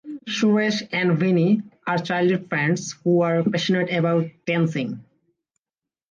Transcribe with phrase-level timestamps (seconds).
[0.27, 5.05] Suresh and Vinnie are childhood friends who are passionate about dancing.